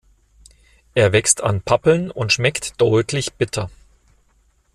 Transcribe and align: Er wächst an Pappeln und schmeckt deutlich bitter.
Er 0.95 1.11
wächst 1.13 1.43
an 1.43 1.61
Pappeln 1.61 2.09
und 2.09 2.33
schmeckt 2.33 2.73
deutlich 2.81 3.33
bitter. 3.33 3.69